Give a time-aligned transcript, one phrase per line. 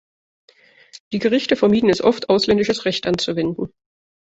[1.13, 3.71] Die Gerichte vermeiden es oft, ausländisches Recht anzuwenden.